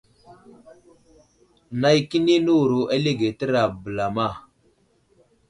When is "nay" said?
1.79-1.97